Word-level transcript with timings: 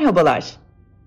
Merhabalar. 0.00 0.56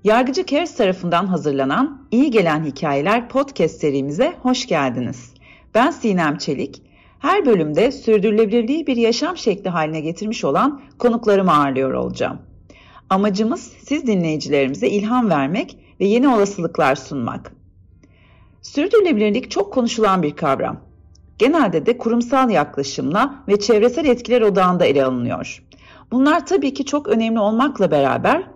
Yargıcı 0.03 0.45
Cares 0.45 0.75
tarafından 0.75 1.25
hazırlanan 1.25 2.07
İyi 2.11 2.31
Gelen 2.31 2.65
Hikayeler 2.65 3.29
podcast 3.29 3.79
serimize 3.79 4.33
hoş 4.41 4.67
geldiniz. 4.67 5.33
Ben 5.75 5.91
Sinem 5.91 6.37
Çelik. 6.37 6.81
Her 7.19 7.45
bölümde 7.45 7.91
sürdürülebilirliği 7.91 8.87
bir 8.87 8.97
yaşam 8.97 9.37
şekli 9.37 9.69
haline 9.69 10.01
getirmiş 10.01 10.43
olan 10.43 10.81
konuklarımı 10.99 11.51
ağırlıyor 11.51 11.93
olacağım. 11.93 12.41
Amacımız 13.09 13.61
siz 13.61 14.07
dinleyicilerimize 14.07 14.87
ilham 14.87 15.29
vermek 15.29 15.77
ve 15.99 16.05
yeni 16.05 16.27
olasılıklar 16.27 16.95
sunmak. 16.95 17.53
Sürdürülebilirlik 18.61 19.51
çok 19.51 19.73
konuşulan 19.73 20.23
bir 20.23 20.35
kavram. 20.35 20.77
Genelde 21.37 21.85
de 21.85 21.97
kurumsal 21.97 22.49
yaklaşımla 22.49 23.43
ve 23.47 23.59
çevresel 23.59 24.05
etkiler 24.05 24.41
odağında 24.41 24.85
ele 24.85 25.05
alınıyor. 25.05 25.63
Bunlar 26.11 26.45
tabii 26.45 26.73
ki 26.73 26.85
çok 26.85 27.07
önemli 27.07 27.39
olmakla 27.39 27.91
beraber 27.91 28.52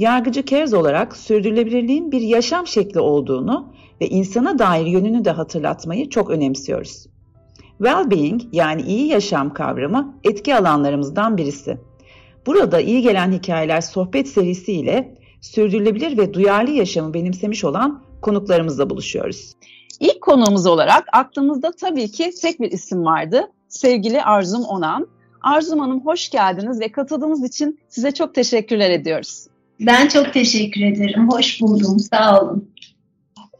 yargıcı 0.00 0.42
Kerz 0.42 0.74
olarak 0.74 1.16
sürdürülebilirliğin 1.16 2.12
bir 2.12 2.20
yaşam 2.20 2.66
şekli 2.66 3.00
olduğunu 3.00 3.72
ve 4.00 4.08
insana 4.08 4.58
dair 4.58 4.86
yönünü 4.86 5.24
de 5.24 5.30
hatırlatmayı 5.30 6.08
çok 6.08 6.30
önemsiyoruz. 6.30 7.06
Well-being 7.78 8.42
yani 8.52 8.82
iyi 8.82 9.06
yaşam 9.06 9.54
kavramı 9.54 10.14
etki 10.24 10.56
alanlarımızdan 10.56 11.36
birisi. 11.36 11.78
Burada 12.46 12.80
iyi 12.80 13.02
gelen 13.02 13.32
hikayeler 13.32 13.80
sohbet 13.80 14.28
serisi 14.28 14.72
ile 14.72 15.14
sürdürülebilir 15.40 16.18
ve 16.18 16.34
duyarlı 16.34 16.70
yaşamı 16.70 17.14
benimsemiş 17.14 17.64
olan 17.64 18.02
konuklarımızla 18.22 18.90
buluşuyoruz. 18.90 19.52
İlk 20.00 20.20
konuğumuz 20.20 20.66
olarak 20.66 21.04
aklımızda 21.12 21.72
tabii 21.80 22.10
ki 22.10 22.30
tek 22.42 22.60
bir 22.60 22.72
isim 22.72 23.04
vardı. 23.04 23.50
Sevgili 23.68 24.22
Arzum 24.22 24.64
Onan. 24.64 25.06
Arzum 25.42 25.78
Hanım 25.78 26.06
hoş 26.06 26.30
geldiniz 26.30 26.80
ve 26.80 26.92
katıldığınız 26.92 27.44
için 27.44 27.80
size 27.88 28.12
çok 28.12 28.34
teşekkürler 28.34 28.90
ediyoruz. 28.90 29.49
Ben 29.80 30.08
çok 30.08 30.32
teşekkür 30.32 30.80
ederim. 30.80 31.28
Hoş 31.30 31.60
buldum. 31.60 31.98
Sağ 31.98 32.40
olun. 32.40 32.70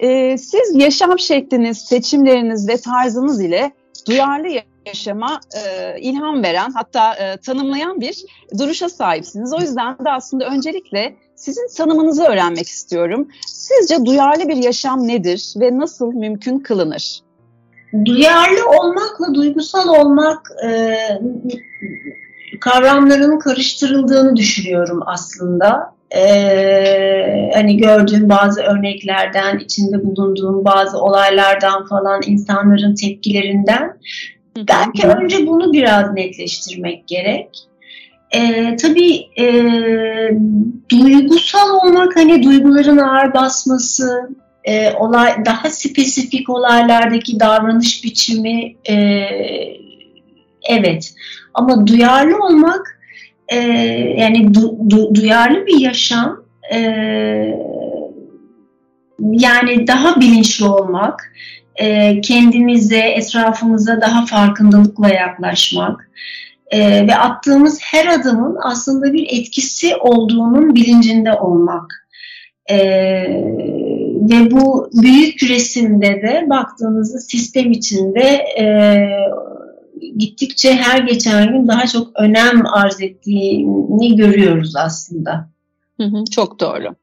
Ee, 0.01 0.39
siz 0.39 0.75
yaşam 0.75 1.19
şekliniz, 1.19 1.79
seçimleriniz 1.79 2.69
ve 2.69 2.77
tarzınız 2.77 3.41
ile 3.41 3.73
duyarlı 4.09 4.48
yaşama 4.87 5.41
e, 5.57 6.01
ilham 6.01 6.43
veren 6.43 6.71
hatta 6.75 7.15
e, 7.15 7.37
tanımlayan 7.37 8.01
bir 8.01 8.25
duruşa 8.59 8.89
sahipsiniz. 8.89 9.53
O 9.53 9.61
yüzden 9.61 9.98
de 10.05 10.11
aslında 10.11 10.47
öncelikle 10.47 11.17
sizin 11.37 11.69
tanımınızı 11.77 12.23
öğrenmek 12.23 12.69
istiyorum. 12.69 13.29
Sizce 13.47 14.05
duyarlı 14.05 14.48
bir 14.48 14.57
yaşam 14.57 15.09
nedir 15.09 15.55
ve 15.57 15.79
nasıl 15.79 16.13
mümkün 16.13 16.59
kılınır? 16.59 17.21
Duyarlı 18.05 18.69
olmakla 18.69 19.35
duygusal 19.35 19.89
olmak 19.89 20.51
e, 20.65 20.95
kavramların 22.61 23.39
karıştırıldığını 23.39 24.37
düşünüyorum 24.37 25.01
aslında. 25.07 26.00
Ee, 26.16 27.50
hani 27.55 27.77
gördüğüm 27.77 28.28
bazı 28.28 28.62
örneklerden, 28.62 29.58
içinde 29.58 30.05
bulunduğum 30.05 30.64
bazı 30.64 30.98
olaylardan 30.98 31.86
falan, 31.86 32.20
insanların 32.27 32.94
tepkilerinden. 32.94 33.98
Belki 34.56 35.06
önce 35.06 35.47
bunu 35.47 35.72
biraz 35.72 36.12
netleştirmek 36.12 37.08
gerek. 37.08 37.48
Ee, 38.34 38.77
tabii 38.77 39.27
e, 39.39 39.47
duygusal 40.89 41.70
olmak 41.70 42.17
hani 42.17 42.42
duyguların 42.42 42.98
ağır 42.98 43.34
basması, 43.34 44.30
e, 44.64 44.92
olay 44.92 45.45
daha 45.45 45.70
spesifik 45.70 46.50
olaylardaki 46.50 47.41
davranış 47.41 48.05
biçimi 48.05 48.77
e, 48.89 48.97
evet 50.69 51.14
ama 51.55 51.86
duyarlı 51.86 52.36
olmak 52.36 53.00
e, 53.51 53.56
yani 54.19 54.55
du, 54.55 54.79
du, 54.91 55.15
duyarlı 55.15 55.67
bir 55.67 55.81
yaşam 55.81 56.45
e, 56.73 56.81
yani 59.19 59.86
daha 59.86 60.20
bilinçli 60.20 60.64
olmak 60.64 61.33
e, 61.77 62.20
kendimize 62.20 62.98
etrafımıza 62.98 64.01
daha 64.01 64.27
farkındalıkla 64.27 65.08
yaklaşmak 65.08 66.11
e, 66.70 67.07
ve 67.07 67.17
attığımız 67.17 67.79
her 67.83 68.07
adımın 68.07 68.57
aslında 68.63 69.13
bir 69.13 69.27
etkisi 69.30 69.97
olduğunun 69.97 70.74
bilincinde 70.74 71.33
olmak. 71.33 72.07
E, 72.70 72.79
ve 74.30 74.51
bu 74.51 74.91
büyük 75.03 75.42
resimde 75.42 76.07
de 76.07 76.47
baktığınızda 76.51 77.19
sistem 77.19 77.70
içinde 77.70 78.45
e, 78.58 78.64
gittikçe 80.17 80.74
her 80.74 80.98
geçen 80.98 81.52
gün 81.52 81.68
daha 81.68 81.86
çok 81.86 82.20
önem 82.20 82.67
arz 82.67 83.01
ettiğini 83.01 84.17
görüyoruz 84.17 84.77
aslında. 84.77 85.51
Hı 86.01 86.06
hı, 86.06 86.24
çok 86.30 86.61
doğru. 86.61 86.95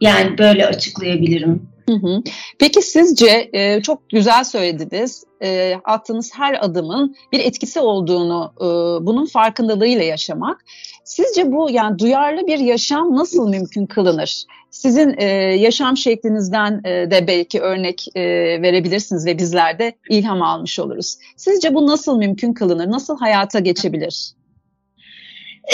Yani 0.00 0.38
böyle 0.38 0.66
açıklayabilirim. 0.66 1.68
Hı 1.88 1.94
hı. 1.94 2.22
Peki 2.58 2.82
sizce 2.82 3.50
e, 3.52 3.82
çok 3.82 4.10
güzel 4.10 4.44
söylediniz. 4.44 5.24
E, 5.42 5.74
attığınız 5.84 6.30
her 6.34 6.64
adımın 6.64 7.16
bir 7.32 7.40
etkisi 7.40 7.80
olduğunu, 7.80 8.52
e, 8.60 8.66
bunun 9.06 9.26
farkındalığıyla 9.26 10.04
yaşamak. 10.04 10.64
Sizce 11.04 11.52
bu 11.52 11.70
yani 11.70 11.98
duyarlı 11.98 12.46
bir 12.46 12.58
yaşam 12.58 13.16
nasıl 13.16 13.48
mümkün 13.48 13.86
kılınır? 13.86 14.44
Sizin 14.70 15.14
e, 15.18 15.24
yaşam 15.58 15.96
şeklinizden 15.96 16.80
e, 16.84 17.10
de 17.10 17.26
belki 17.26 17.60
örnek 17.60 18.06
e, 18.14 18.22
verebilirsiniz 18.62 19.26
ve 19.26 19.38
bizler 19.38 19.78
de 19.78 19.92
ilham 20.10 20.42
almış 20.42 20.78
oluruz. 20.78 21.16
Sizce 21.36 21.74
bu 21.74 21.86
nasıl 21.86 22.18
mümkün 22.18 22.52
kılınır? 22.52 22.90
Nasıl 22.90 23.18
hayata 23.18 23.58
geçebilir? 23.58 24.32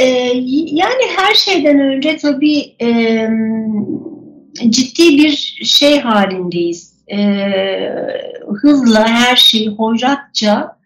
Ee, 0.01 0.05
yani 0.67 1.03
her 1.17 1.35
şeyden 1.35 1.81
önce 1.81 2.17
tabii 2.17 2.75
e, 2.83 3.29
ciddi 4.69 5.19
bir 5.19 5.61
şey 5.65 6.01
halindeyiz. 6.01 6.95
E, 7.13 7.19
hızla 8.63 9.09
her 9.09 9.37
şeyi 9.37 9.69
hoyratça 9.69 10.77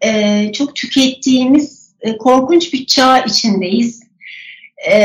e, 0.00 0.52
çok 0.52 0.76
tükettiğimiz 0.76 1.81
e, 2.02 2.18
korkunç 2.18 2.72
bir 2.72 2.86
çağ 2.86 3.18
içindeyiz. 3.18 4.02
E, 4.90 4.98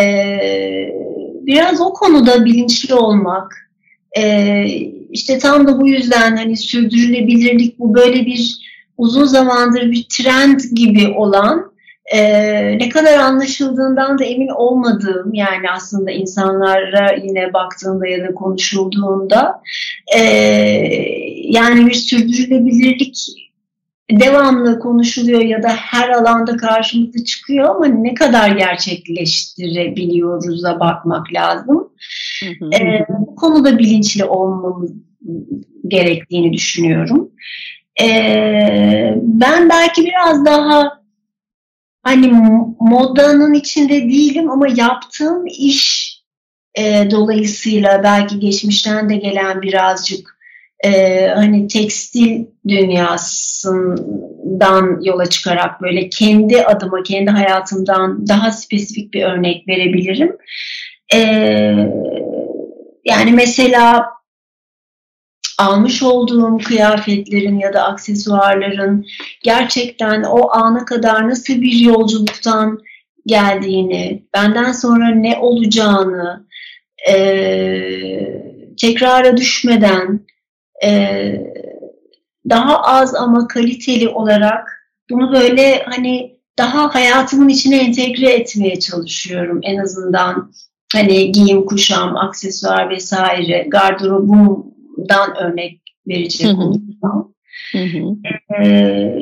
biraz 1.42 1.82
o 1.82 1.94
konuda 1.94 2.46
bilinçli 2.46 2.94
olmak, 2.94 3.70
e, 4.18 4.64
işte 5.12 5.40
tam 5.40 5.68
da 5.68 5.80
bu 5.80 5.88
yüzden 5.88 6.38
hani 6.38 6.58
sürdürülebilirlik 6.58 7.80
bu 7.80 7.94
böyle 7.94 8.26
bir 8.26 8.58
uzun 8.98 9.26
zamandır 9.26 9.92
bir 9.92 10.06
trend 10.10 10.60
gibi 10.74 11.08
olan 11.08 11.72
e, 12.14 12.20
ne 12.78 12.90
kadar 12.90 13.20
anlaşıldığından 13.20 14.20
da 14.20 14.24
emin 14.24 14.48
olmadığım 14.48 15.34
yani 15.34 15.72
aslında 15.72 16.12
insanlara 16.12 17.12
yine 17.24 17.54
baktığında 17.54 18.08
ya 18.08 18.28
da 18.28 18.34
konuşulduğunda 18.34 19.62
e, 20.18 20.22
yani 21.44 21.86
bir 21.86 21.94
sürdürülebilirlik 21.94 23.47
devamlı 24.12 24.80
konuşuluyor 24.80 25.42
ya 25.42 25.64
da 25.64 25.70
her 25.70 26.10
alanda 26.10 26.58
karşımıza 26.58 27.24
çıkıyor 27.24 27.76
ama 27.76 27.86
ne 27.86 28.14
kadar 28.14 28.50
gerçekleştirebiliyoruz'a 28.50 30.80
bakmak 30.80 31.34
lazım. 31.34 31.90
Hı 32.44 32.50
hı. 32.66 32.70
E, 32.76 33.06
bu 33.10 33.36
konuda 33.36 33.78
bilinçli 33.78 34.26
olmamız 34.26 34.92
gerektiğini 35.88 36.54
düşünüyorum. 36.54 37.32
E, 38.02 38.08
ben 39.22 39.70
belki 39.70 40.06
biraz 40.06 40.46
daha 40.46 41.02
hani 42.04 42.34
modanın 42.80 43.54
içinde 43.54 44.02
değilim 44.02 44.50
ama 44.50 44.68
yaptığım 44.68 45.46
iş 45.46 46.08
e, 46.78 47.12
dolayısıyla 47.12 48.04
belki 48.04 48.40
geçmişten 48.40 49.10
de 49.10 49.16
gelen 49.16 49.62
birazcık 49.62 50.37
e, 50.84 51.28
hani 51.28 51.68
tekstil 51.68 52.46
dünyasından 52.68 54.02
yola 55.04 55.26
çıkarak 55.26 55.82
böyle 55.82 56.10
kendi 56.10 56.64
adıma, 56.64 57.04
kendi 57.04 57.32
hayatımdan 57.32 58.28
daha 58.28 58.52
spesifik 58.52 59.14
bir 59.14 59.24
örnek 59.24 59.68
verebilirim. 59.68 60.38
E, 61.14 61.20
yani 63.06 63.32
mesela 63.32 64.06
almış 65.60 66.04
olduğum 66.04 66.58
kıyafetlerin 66.58 67.60
ya 67.60 67.74
da 67.74 67.84
aksesuarların 67.84 69.06
gerçekten 69.44 70.24
o 70.24 70.52
ana 70.52 70.86
kadar 70.86 71.30
nasıl 71.30 71.62
bir 71.62 71.80
yolculuktan 71.80 72.80
geldiğini, 73.26 74.24
benden 74.34 74.72
sonra 74.72 75.10
ne 75.10 75.38
olacağını, 75.38 76.48
e, 77.10 77.16
tekrara 78.82 79.38
düşmeden 79.38 80.28
daha 82.50 82.82
az 82.82 83.16
ama 83.16 83.48
kaliteli 83.48 84.10
olarak 84.10 84.92
bunu 85.10 85.34
böyle 85.34 85.84
hani 85.86 86.38
daha 86.58 86.96
hayatımın 86.96 87.50
içine 87.50 87.78
entegre 87.78 88.30
etmeye 88.30 88.80
çalışıyorum 88.80 89.60
en 89.64 89.78
azından 89.78 90.52
hani 90.94 91.32
giyim 91.32 91.66
kuşam, 91.66 92.18
aksesuar 92.18 92.90
vesaire 92.90 93.66
gardırobum 93.68 94.66
dan 95.10 95.38
örnek 95.38 95.82
verecek 96.08 96.60
olursam. 96.60 97.34
Ee, 98.64 99.20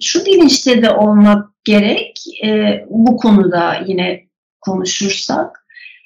şu 0.00 0.26
bilinçte 0.26 0.82
de 0.82 0.90
olmak 0.90 1.48
gerek 1.64 2.24
e, 2.44 2.80
bu 2.90 3.16
konuda 3.16 3.74
yine 3.86 4.24
konuşursak. 4.60 5.61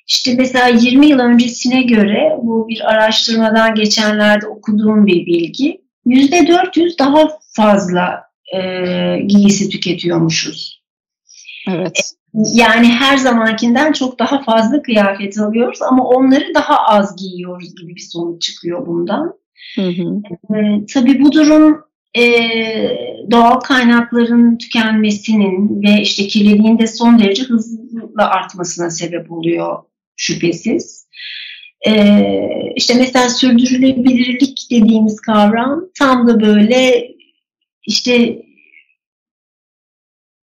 İşte 0.06 0.34
mesela 0.38 0.68
20 0.68 1.06
yıl 1.06 1.18
öncesine 1.18 1.82
göre 1.82 2.36
bu 2.42 2.68
bir 2.68 2.90
araştırmadan 2.90 3.74
geçenlerde 3.74 4.46
okuduğum 4.46 5.06
bir 5.06 5.26
bilgi. 5.26 5.80
%400 6.06 6.98
daha 6.98 7.28
fazla 7.52 8.22
e, 8.54 8.60
giysi 9.26 9.68
tüketiyormuşuz. 9.68 10.82
Evet. 11.68 12.12
Yani 12.54 12.86
her 12.86 13.16
zamankinden 13.16 13.92
çok 13.92 14.18
daha 14.18 14.42
fazla 14.42 14.82
kıyafet 14.82 15.38
alıyoruz 15.38 15.82
ama 15.82 16.04
onları 16.04 16.54
daha 16.54 16.86
az 16.86 17.16
giyiyoruz 17.16 17.74
gibi 17.74 17.94
bir 17.94 18.08
sonuç 18.12 18.42
çıkıyor 18.42 18.86
bundan. 18.86 19.34
Hı 19.74 19.88
hı. 19.88 20.22
E, 20.56 20.86
tabii 20.94 21.20
bu 21.20 21.32
durum 21.32 21.80
e, 22.18 22.24
doğal 23.30 23.60
kaynakların 23.60 24.58
tükenmesinin 24.58 25.82
ve 25.82 26.00
işte 26.02 26.26
kirliliğin 26.26 26.78
de 26.78 26.86
son 26.86 27.18
derece 27.18 27.42
hızlı 27.42 28.24
artmasına 28.24 28.90
sebep 28.90 29.32
oluyor 29.32 29.76
şüphesiz. 30.16 31.06
E, 31.86 31.92
işte 32.76 32.94
mesela 32.94 33.28
sürdürülebilirlik 33.28 34.66
dediğimiz 34.70 35.20
kavram 35.20 35.84
tam 35.98 36.28
da 36.28 36.40
böyle 36.40 37.08
işte 37.82 38.42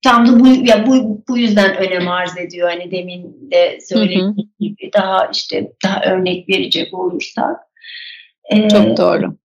tam 0.04 0.28
da 0.28 0.40
bu 0.40 0.48
ya 0.48 0.88
bu 0.88 1.24
bu 1.28 1.38
yüzden 1.38 1.78
önem 1.78 2.08
arz 2.08 2.38
ediyor. 2.38 2.70
Hani 2.70 2.92
demin 2.92 3.52
de 3.52 3.80
söylediğim 3.82 4.36
gibi 4.60 4.90
daha 4.94 5.30
işte 5.34 5.72
daha 5.84 6.02
örnek 6.06 6.50
verecek 6.50 6.94
olursak. 6.94 7.58
Çok 8.72 8.98
doğru 8.98 9.38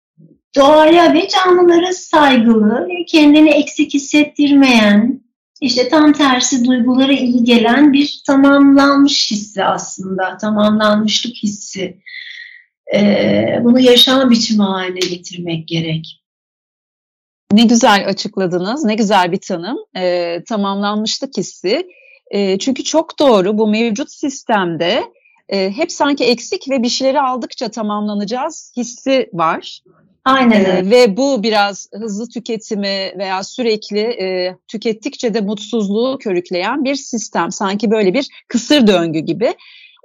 doğaya 0.56 1.14
ve 1.14 1.28
canlılara 1.28 1.92
saygılı 1.92 2.88
kendini 3.06 3.50
eksik 3.50 3.94
hissettirmeyen, 3.94 5.20
işte 5.60 5.88
tam 5.88 6.12
tersi 6.12 6.64
duygulara 6.64 7.12
iyi 7.12 7.44
gelen 7.44 7.93
bir 7.93 8.22
tamamlanmış 8.26 9.31
hissi 9.31 9.64
aslında, 9.64 10.37
tamamlanmışlık 10.37 11.34
hissi. 11.34 11.99
Ee, 12.94 13.60
bunu 13.64 13.81
yaşam 13.81 14.31
biçimi 14.31 14.62
haline 14.62 14.99
getirmek 14.99 15.69
gerek. 15.69 16.22
Ne 17.52 17.64
güzel 17.64 18.08
açıkladınız, 18.08 18.84
ne 18.84 18.94
güzel 18.94 19.32
bir 19.32 19.40
tanım. 19.40 19.78
Ee, 19.96 20.43
tamamlanmışlık 20.49 21.37
hissi. 21.37 21.87
E, 22.31 22.58
çünkü 22.58 22.84
çok 22.84 23.19
doğru 23.19 23.58
bu 23.58 23.66
mevcut 23.66 24.11
sistemde 24.11 25.04
e, 25.49 25.70
hep 25.70 25.93
sanki 25.93 26.25
eksik 26.25 26.70
ve 26.70 26.82
bir 26.82 26.88
şeyleri 26.88 27.20
aldıkça 27.20 27.70
tamamlanacağız 27.70 28.72
hissi 28.76 29.31
var. 29.32 29.82
Aynen 30.28 30.60
öyle. 30.60 30.78
Ee, 30.78 30.90
ve 30.90 31.16
bu 31.16 31.42
biraz 31.42 31.88
hızlı 31.94 32.28
tüketimi 32.28 33.12
veya 33.19 33.42
sürekli 33.42 34.00
e, 34.00 34.56
tükettikçe 34.69 35.34
de 35.34 35.40
mutsuzluğu 35.40 36.19
körükleyen 36.19 36.84
bir 36.84 36.94
sistem. 36.94 37.52
Sanki 37.52 37.90
böyle 37.90 38.14
bir 38.14 38.28
kısır 38.48 38.86
döngü 38.86 39.19
gibi. 39.19 39.54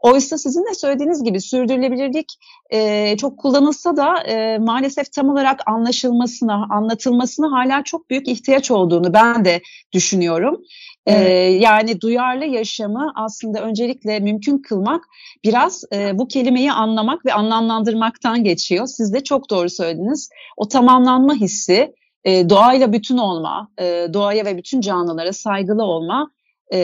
Oysa 0.04 0.38
sizin 0.38 0.62
de 0.62 0.74
söylediğiniz 0.74 1.24
gibi 1.24 1.42
sürdürülebilirlik 1.42 2.34
e, 2.70 3.18
çok 3.18 3.40
kullanılsa 3.40 3.98
da 3.98 4.20
e, 4.20 4.58
maalesef 4.58 5.12
tam 5.12 5.30
olarak 5.30 5.60
anlaşılmasına, 5.66 6.68
anlatılmasına 6.70 7.52
hala 7.52 7.84
çok 7.84 8.10
büyük 8.10 8.28
ihtiyaç 8.28 8.72
olduğunu 8.72 9.14
ben 9.14 9.46
de 9.46 9.62
düşünüyorum. 9.94 10.62
Evet. 11.08 11.28
Ee, 11.28 11.34
yani 11.60 12.02
duyarlı 12.02 12.46
yaşamı 12.46 13.12
aslında 13.16 13.62
öncelikle 13.62 14.20
mümkün 14.20 14.58
kılmak 14.58 15.04
biraz 15.44 15.84
e, 15.94 16.18
bu 16.18 16.28
kelimeyi 16.28 16.72
anlamak 16.72 17.26
ve 17.26 17.34
anlamlandırmaktan 17.34 18.44
geçiyor. 18.44 18.88
Siz 18.88 19.14
de 19.14 19.24
çok 19.24 19.50
doğru 19.50 19.70
söylediniz. 19.70 20.30
O 20.58 20.68
tamamlanma 20.68 21.36
hissi, 21.36 21.94
e, 22.24 22.50
doğayla 22.50 22.94
bütün 22.94 23.18
olma, 23.18 23.72
e, 23.80 24.08
doğaya 24.14 24.46
ve 24.46 24.58
bütün 24.58 24.82
canlılara 24.82 25.34
saygılı 25.34 25.84
olma 25.84 26.32
e, 26.74 26.80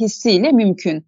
hissiyle 0.00 0.52
mümkün. 0.52 1.06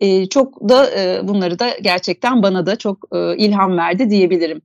E, 0.00 0.28
çok 0.28 0.68
da 0.68 0.90
e, 1.00 1.28
bunları 1.28 1.58
da 1.58 1.68
gerçekten 1.82 2.42
bana 2.42 2.66
da 2.66 2.76
çok 2.76 2.98
e, 3.12 3.36
ilham 3.36 3.76
verdi 3.76 4.10
diyebilirim. 4.10 4.62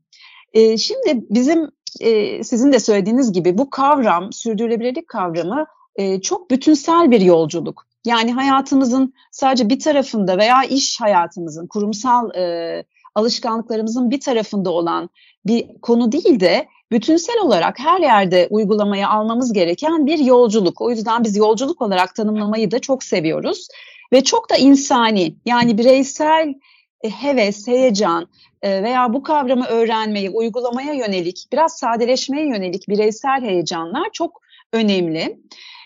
E, 0.53 0.77
şimdi 0.77 1.25
bizim 1.29 1.71
e, 1.99 2.43
sizin 2.43 2.71
de 2.71 2.79
söylediğiniz 2.79 3.31
gibi 3.31 3.57
bu 3.57 3.69
kavram, 3.69 4.33
sürdürülebilirlik 4.33 5.07
kavramı 5.07 5.65
e, 5.95 6.21
çok 6.21 6.51
bütünsel 6.51 7.11
bir 7.11 7.21
yolculuk. 7.21 7.85
Yani 8.05 8.33
hayatımızın 8.33 9.13
sadece 9.31 9.69
bir 9.69 9.79
tarafında 9.79 10.37
veya 10.37 10.63
iş 10.63 11.01
hayatımızın, 11.01 11.67
kurumsal 11.67 12.35
e, 12.35 12.83
alışkanlıklarımızın 13.15 14.11
bir 14.11 14.19
tarafında 14.19 14.71
olan 14.71 15.09
bir 15.45 15.67
konu 15.81 16.11
değil 16.11 16.39
de 16.39 16.67
bütünsel 16.91 17.35
olarak 17.41 17.79
her 17.79 17.99
yerde 17.99 18.47
uygulamaya 18.49 19.09
almamız 19.09 19.53
gereken 19.53 20.05
bir 20.05 20.19
yolculuk. 20.19 20.81
O 20.81 20.89
yüzden 20.89 21.23
biz 21.23 21.37
yolculuk 21.37 21.81
olarak 21.81 22.15
tanımlamayı 22.15 22.71
da 22.71 22.79
çok 22.79 23.03
seviyoruz 23.03 23.67
ve 24.13 24.23
çok 24.23 24.49
da 24.49 24.57
insani 24.57 25.35
yani 25.45 25.77
bireysel 25.77 26.53
e, 27.01 27.09
heves, 27.09 27.67
heyecan 27.67 28.27
e, 28.61 28.83
veya 28.83 29.13
bu 29.13 29.23
kavramı 29.23 29.65
öğrenmeyi, 29.65 30.29
uygulamaya 30.29 30.93
yönelik, 30.93 31.47
biraz 31.51 31.77
sadeleşmeye 31.77 32.47
yönelik 32.47 32.89
bireysel 32.89 33.41
heyecanlar 33.41 34.09
çok 34.13 34.41
önemli. 34.73 35.39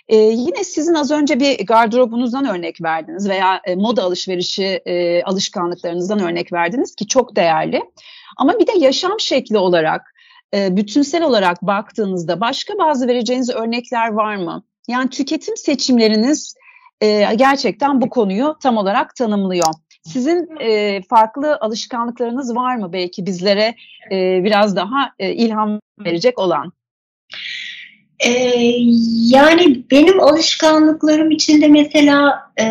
E, 0.07 0.15
yine 0.17 0.63
sizin 0.63 0.93
az 0.93 1.11
önce 1.11 1.39
bir 1.39 1.65
gardırobunuzdan 1.65 2.45
örnek 2.45 2.81
verdiniz 2.81 3.29
veya 3.29 3.61
e, 3.65 3.75
moda 3.75 4.03
alışverişi 4.03 4.65
e, 4.65 5.23
alışkanlıklarınızdan 5.23 6.19
örnek 6.19 6.53
verdiniz 6.53 6.95
ki 6.95 7.07
çok 7.07 7.35
değerli. 7.35 7.81
Ama 8.37 8.59
bir 8.59 8.67
de 8.67 8.71
yaşam 8.77 9.19
şekli 9.19 9.57
olarak, 9.57 10.13
e, 10.53 10.77
bütünsel 10.77 11.23
olarak 11.23 11.61
baktığınızda 11.61 12.41
başka 12.41 12.77
bazı 12.77 13.07
vereceğiniz 13.07 13.49
örnekler 13.49 14.09
var 14.09 14.35
mı? 14.35 14.63
Yani 14.87 15.09
tüketim 15.09 15.57
seçimleriniz 15.57 16.55
e, 17.01 17.35
gerçekten 17.35 18.01
bu 18.01 18.09
konuyu 18.09 18.57
tam 18.63 18.77
olarak 18.77 19.15
tanımlıyor. 19.15 19.73
Sizin 20.03 20.59
e, 20.61 21.01
farklı 21.01 21.57
alışkanlıklarınız 21.61 22.55
var 22.55 22.75
mı 22.75 22.93
belki 22.93 23.25
bizlere 23.25 23.75
e, 24.11 24.43
biraz 24.43 24.75
daha 24.75 25.11
e, 25.19 25.33
ilham 25.33 25.79
verecek 25.99 26.39
olan? 26.39 26.73
Ee, 28.19 28.29
yani 29.29 29.83
benim 29.91 30.19
alışkanlıklarım 30.19 31.31
içinde 31.31 31.67
mesela 31.67 32.51
e, 32.59 32.65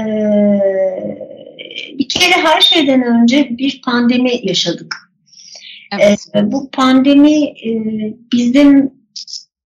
bir 1.98 2.08
kere 2.08 2.32
her 2.32 2.60
şeyden 2.60 3.02
önce 3.02 3.48
bir 3.50 3.82
pandemi 3.84 4.30
yaşadık. 4.42 4.96
Evet. 5.92 6.18
E, 6.34 6.52
bu 6.52 6.70
pandemi 6.70 7.44
e, 7.44 7.70
bizim 8.32 8.94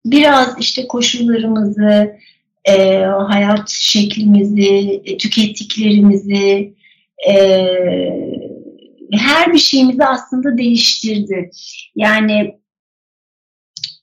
biraz 0.05 0.59
işte 0.59 0.87
koşullarımızı, 0.87 2.15
e, 2.65 2.97
hayat 3.03 3.69
şeklimizi, 3.69 5.01
e, 5.05 5.17
tükettiklerimizi, 5.17 6.73
e, 7.29 7.67
her 9.13 9.53
bir 9.53 9.57
şeyimizi 9.57 10.05
aslında 10.05 10.57
değiştirdi. 10.57 11.51
Yani 11.95 12.59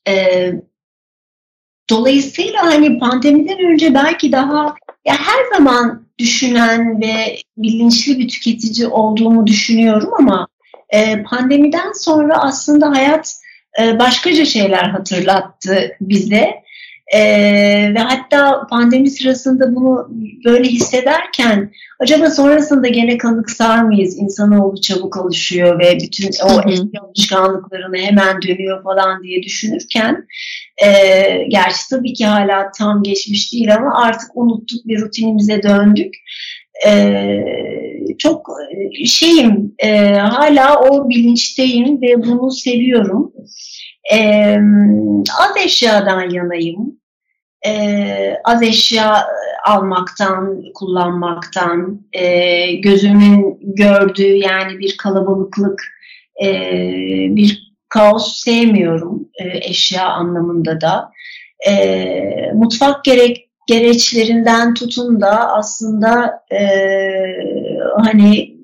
e, 0.09 0.53
Dolayısıyla 1.91 2.67
hani 2.67 2.99
pandemiden 2.99 3.59
önce 3.59 3.95
belki 3.95 4.33
daha 4.33 4.75
ya 5.05 5.15
her 5.15 5.57
zaman 5.57 6.07
düşünen 6.19 7.01
ve 7.01 7.37
bilinçli 7.57 8.19
bir 8.19 8.29
tüketici 8.29 8.89
olduğumu 8.89 9.47
düşünüyorum 9.47 10.11
ama 10.19 10.49
e, 10.91 11.23
pandemiden 11.23 11.93
sonra 11.93 12.39
aslında 12.39 12.91
hayat 12.91 13.35
e, 13.81 13.99
başkaca 13.99 14.45
şeyler 14.45 14.85
hatırlattı 14.85 15.97
bize. 16.01 16.66
Ee, 17.15 17.93
ve 17.95 17.99
hatta 17.99 18.67
pandemi 18.71 19.11
sırasında 19.11 19.75
bunu 19.75 20.09
böyle 20.45 20.69
hissederken 20.69 21.73
acaba 22.01 22.31
sonrasında 22.31 22.89
gene 22.89 23.19
kanıksar 23.19 23.83
mıyız? 23.83 24.19
İnsanoğlu 24.19 24.81
çabuk 24.81 25.17
alışıyor 25.17 25.81
ve 25.81 25.99
bütün 26.03 26.31
o 26.45 26.71
eski 26.71 27.01
alışkanlıklarına 27.01 27.97
hemen 27.97 28.43
dönüyor 28.43 28.83
falan 28.83 29.23
diye 29.23 29.43
düşünürken 29.43 30.27
e, 30.85 30.89
gerçi 31.49 31.89
tabii 31.91 32.13
ki 32.13 32.27
hala 32.27 32.71
tam 32.79 33.03
geçmiş 33.03 33.53
değil 33.53 33.75
ama 33.75 34.03
artık 34.03 34.31
unuttuk 34.35 34.87
bir 34.87 35.01
rutinimize 35.01 35.63
döndük. 35.63 36.15
E, 36.87 37.23
çok 38.19 38.51
şeyim 39.07 39.75
e, 39.79 40.15
hala 40.15 40.81
o 40.81 41.09
bilinçteyim 41.09 42.03
ve 42.03 42.23
bunu 42.23 42.51
seviyorum. 42.51 43.33
E, 44.13 44.57
az 45.41 45.57
eşyadan 45.65 46.31
yanayım. 46.31 47.01
E, 47.67 48.41
az 48.45 48.63
eşya 48.63 49.27
almaktan, 49.67 50.63
kullanmaktan, 50.75 52.01
e, 52.13 52.73
gözümün 52.73 53.59
gördüğü 53.61 54.37
yani 54.37 54.79
bir 54.79 54.97
kalabalıklık, 54.97 55.83
e, 56.45 56.51
bir 57.37 57.73
kaos 57.89 58.37
sevmiyorum 58.37 59.29
e, 59.35 59.69
eşya 59.69 60.09
anlamında 60.09 60.81
da. 60.81 61.11
E, 61.69 62.53
mutfak 62.55 63.05
gerek 63.05 63.47
gereçlerinden 63.67 64.75
tutun 64.75 65.21
da 65.21 65.53
aslında 65.53 66.41
e, 66.53 66.61
hani 68.05 68.57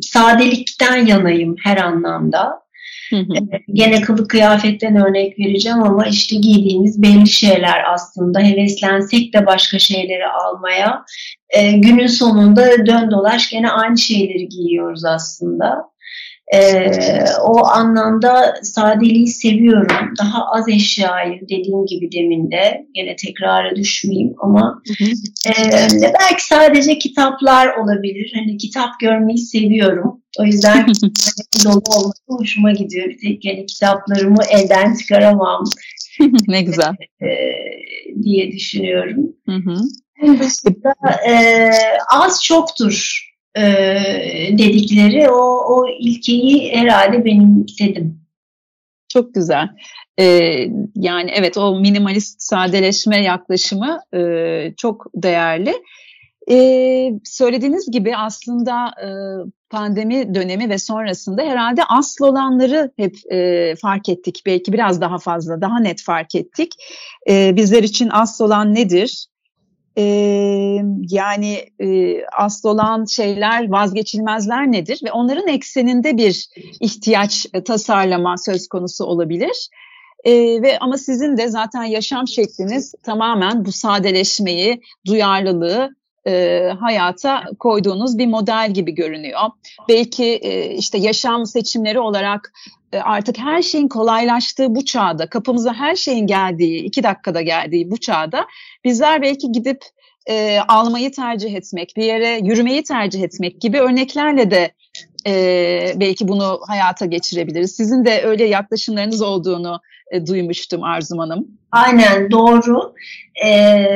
sadelikten 0.00 1.06
yanayım 1.06 1.56
her 1.64 1.76
anlamda. 1.76 2.62
Hı. 3.10 3.24
Gene 3.72 4.00
kılık 4.00 4.30
kıyafetten 4.30 4.96
örnek 4.96 5.38
vereceğim 5.38 5.82
ama 5.82 6.06
işte 6.06 6.36
giydiğimiz 6.36 7.02
belli 7.02 7.28
şeyler 7.28 7.92
aslında. 7.92 8.40
Heveslensek 8.40 9.34
de 9.34 9.46
başka 9.46 9.78
şeyleri 9.78 10.26
almaya. 10.26 11.04
E, 11.50 11.72
günün 11.72 12.06
sonunda 12.06 12.86
dön 12.86 13.10
dolaş 13.10 13.50
gene 13.50 13.70
aynı 13.70 13.98
şeyleri 13.98 14.48
giyiyoruz 14.48 15.04
aslında. 15.04 15.89
Ee, 16.54 16.90
o 17.44 17.66
anlamda 17.66 18.54
sadeliği 18.62 19.26
seviyorum. 19.26 20.14
Daha 20.18 20.44
az 20.52 20.68
eşyayı 20.68 21.40
dediğim 21.42 21.86
gibi 21.86 22.12
demin 22.12 22.50
de 22.50 22.86
yine 22.94 23.16
tekrara 23.16 23.76
düşmeyeyim 23.76 24.34
ama 24.38 24.82
E, 25.46 25.52
belki 26.02 26.46
sadece 26.46 26.98
kitaplar 26.98 27.76
olabilir. 27.76 28.32
Hani 28.34 28.56
kitap 28.56 29.00
görmeyi 29.00 29.38
seviyorum. 29.38 30.22
O 30.38 30.44
yüzden 30.44 30.86
dolu 31.64 31.82
olması 31.96 32.22
hoşuma 32.28 32.72
gidiyor. 32.72 33.08
Bir 33.08 33.18
tek 33.18 33.44
yani 33.44 33.66
kitaplarımı 33.66 34.42
elden 34.50 34.94
çıkaramam. 34.94 35.64
ne 36.48 36.62
güzel. 36.62 36.94
E, 37.22 37.28
diye 38.22 38.52
düşünüyorum. 38.52 39.36
Hı 39.48 39.56
hı. 39.56 39.76
Dışında, 40.38 40.94
e, 41.28 41.70
az 42.12 42.44
çoktur 42.44 43.29
e, 43.56 43.62
dedikleri 44.58 45.30
o, 45.30 45.76
o 45.76 45.88
ilkeyi 45.98 46.72
herhalde 46.72 47.24
benimsedim. 47.24 48.20
Çok 49.08 49.34
güzel. 49.34 49.68
Ee, 50.18 50.66
yani 50.94 51.30
evet 51.34 51.56
o 51.56 51.80
minimalist 51.80 52.42
sadeleşme 52.42 53.22
yaklaşımı 53.22 54.00
e, 54.14 54.74
çok 54.76 55.06
değerli. 55.14 55.74
Ee, 56.50 57.10
söylediğiniz 57.24 57.90
gibi 57.90 58.16
aslında 58.16 58.86
e, 59.02 59.08
pandemi 59.70 60.34
dönemi 60.34 60.68
ve 60.68 60.78
sonrasında 60.78 61.42
herhalde 61.42 61.84
asıl 61.84 62.24
olanları 62.24 62.92
hep 62.96 63.32
e, 63.32 63.74
fark 63.76 64.08
ettik. 64.08 64.42
Belki 64.46 64.72
biraz 64.72 65.00
daha 65.00 65.18
fazla, 65.18 65.60
daha 65.60 65.80
net 65.80 66.02
fark 66.02 66.34
ettik. 66.34 66.72
E, 67.28 67.56
bizler 67.56 67.82
için 67.82 68.08
asıl 68.12 68.44
olan 68.44 68.74
nedir? 68.74 69.26
E, 69.98 70.02
yani 71.08 71.64
e, 71.80 72.20
asıl 72.26 72.68
olan 72.68 73.04
şeyler 73.04 73.70
vazgeçilmezler 73.70 74.72
nedir 74.72 75.00
ve 75.04 75.12
onların 75.12 75.48
ekseninde 75.48 76.16
bir 76.16 76.48
ihtiyaç 76.80 77.46
e, 77.54 77.64
tasarlama 77.64 78.36
söz 78.36 78.68
konusu 78.68 79.04
olabilir. 79.04 79.68
E, 80.24 80.32
ve 80.62 80.78
ama 80.78 80.98
sizin 80.98 81.36
de 81.36 81.48
zaten 81.48 81.84
yaşam 81.84 82.28
şekliniz 82.28 82.94
tamamen 83.02 83.64
bu 83.64 83.72
sadeleşmeyi, 83.72 84.80
duyarlılığı 85.06 85.90
e, 86.26 86.62
hayata 86.80 87.42
koyduğunuz 87.58 88.18
bir 88.18 88.26
model 88.26 88.70
gibi 88.74 88.94
görünüyor. 88.94 89.40
Belki 89.88 90.24
e, 90.24 90.74
işte 90.74 90.98
yaşam 90.98 91.46
seçimleri 91.46 92.00
olarak 92.00 92.52
artık 92.92 93.38
her 93.38 93.62
şeyin 93.62 93.88
kolaylaştığı 93.88 94.74
bu 94.74 94.84
çağda, 94.84 95.26
kapımıza 95.26 95.74
her 95.74 95.96
şeyin 95.96 96.26
geldiği, 96.26 96.84
iki 96.84 97.02
dakikada 97.02 97.42
geldiği 97.42 97.90
bu 97.90 97.96
çağda 97.96 98.46
bizler 98.84 99.22
belki 99.22 99.52
gidip 99.52 99.84
e, 100.26 100.58
almayı 100.68 101.12
tercih 101.12 101.54
etmek, 101.54 101.94
bir 101.96 102.04
yere 102.04 102.40
yürümeyi 102.42 102.82
tercih 102.82 103.22
etmek 103.22 103.60
gibi 103.60 103.80
örneklerle 103.80 104.50
de 104.50 104.72
e, 105.26 105.92
belki 105.96 106.28
bunu 106.28 106.60
hayata 106.66 107.06
geçirebiliriz. 107.06 107.76
Sizin 107.76 108.04
de 108.04 108.22
öyle 108.22 108.44
yaklaşımlarınız 108.44 109.22
olduğunu 109.22 109.80
e, 110.10 110.26
duymuştum 110.26 110.82
Arzum 110.82 111.18
Hanım. 111.18 111.48
Aynen 111.72 112.30
doğru. 112.30 112.94
Ee, 113.46 113.86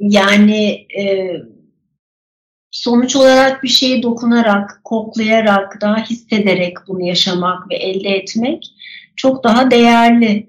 yani 0.00 0.86
e, 0.98 1.32
sonuç 2.78 3.16
olarak 3.16 3.62
bir 3.62 3.68
şeyi 3.68 4.02
dokunarak, 4.02 4.80
koklayarak, 4.84 5.80
daha 5.80 6.04
hissederek 6.04 6.76
bunu 6.88 7.06
yaşamak 7.06 7.70
ve 7.70 7.74
elde 7.76 8.08
etmek 8.08 8.66
çok 9.16 9.44
daha 9.44 9.70
değerli. 9.70 10.48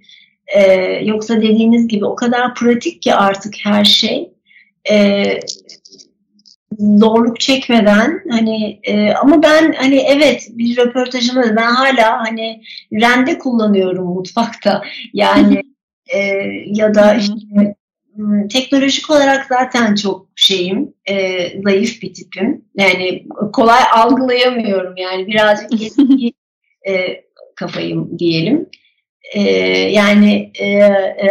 Ee, 0.55 0.73
yoksa 1.03 1.37
dediğiniz 1.37 1.87
gibi 1.87 2.05
o 2.05 2.15
kadar 2.15 2.55
pratik 2.55 3.01
ki 3.01 3.13
artık 3.13 3.53
her 3.63 3.85
şey. 3.85 4.29
Ee, 4.91 5.39
zorluk 6.79 7.39
çekmeden 7.39 8.23
hani 8.29 8.79
e, 8.83 9.13
ama 9.13 9.43
ben 9.43 9.73
hani 9.73 9.95
evet 9.95 10.47
bir 10.51 10.77
röportajımda 10.77 11.55
ben 11.55 11.71
hala 11.71 12.19
hani 12.19 12.61
rende 12.93 13.37
kullanıyorum 13.37 14.05
mutfakta 14.05 14.81
yani 15.13 15.61
e, 16.07 16.19
ya 16.65 16.95
da 16.95 17.13
işte 17.13 17.75
teknolojik 18.51 19.09
olarak 19.09 19.45
zaten 19.45 19.95
çok 19.95 20.27
şeyim, 20.35 20.93
e, 21.09 21.47
zayıf 21.63 22.01
bir 22.01 22.13
tipim. 22.13 22.65
Yani 22.77 23.25
kolay 23.53 23.81
algılayamıyorum 23.95 24.97
yani 24.97 25.27
birazcık 25.27 25.73
eski 25.81 26.33
e, 26.87 27.23
kafayım 27.55 28.19
diyelim. 28.19 28.69
E, 29.33 29.41
yani 29.91 30.51
e, 30.59 30.67
e, 30.67 31.29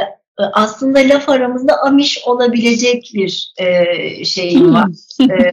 aslında 0.53 0.99
laf 0.99 1.29
aramızda 1.29 1.83
amiş 1.83 2.19
olabilecek 2.27 3.11
bir 3.15 3.53
e, 3.59 3.85
şeyim 4.25 4.75
var. 4.75 4.89
e, 5.31 5.53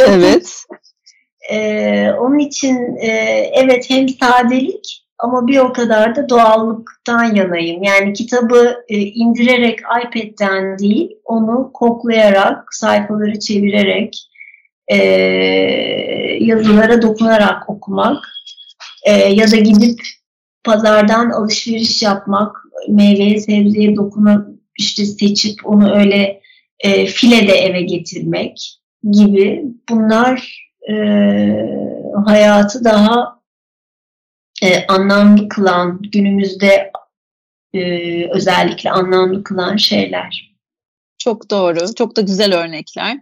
evet. 0.06 0.64
E, 1.50 2.10
onun 2.20 2.38
için 2.38 2.96
e, 2.96 3.08
evet 3.54 3.90
hem 3.90 4.08
sadelik 4.08 5.01
ama 5.22 5.46
bir 5.46 5.58
o 5.58 5.72
kadar 5.72 6.16
da 6.16 6.28
doğallıktan 6.28 7.34
yanayım. 7.34 7.82
Yani 7.82 8.12
kitabı 8.12 8.76
e, 8.88 8.98
indirerek 8.98 9.78
iPad'den 9.80 10.78
değil, 10.78 11.10
onu 11.24 11.70
koklayarak, 11.74 12.74
sayfaları 12.74 13.38
çevirerek, 13.38 14.28
e, 14.88 14.96
yazılara 16.40 17.02
dokunarak 17.02 17.70
okumak 17.70 18.24
e, 19.06 19.12
ya 19.12 19.50
da 19.50 19.56
gidip 19.56 20.00
pazardan 20.64 21.30
alışveriş 21.30 22.02
yapmak, 22.02 22.56
meyveye 22.88 23.40
sebzeye 23.40 23.96
dokunup 23.96 24.46
işte 24.78 25.04
seçip 25.04 25.66
onu 25.66 25.94
öyle 25.98 26.40
e, 26.80 27.06
file 27.06 27.48
de 27.48 27.52
eve 27.52 27.82
getirmek 27.82 28.78
gibi 29.10 29.64
bunlar 29.88 30.68
e, 30.90 30.94
hayatı 32.26 32.84
daha 32.84 33.41
e, 34.62 34.86
anlamlı 34.86 35.48
kılan, 35.48 36.02
günümüzde 36.02 36.92
e, 37.74 37.80
özellikle 38.30 38.90
anlamlı 38.90 39.44
kılan 39.44 39.76
şeyler. 39.76 40.52
Çok 41.18 41.50
doğru, 41.50 41.94
çok 41.94 42.16
da 42.16 42.20
güzel 42.20 42.54
örnekler. 42.54 43.18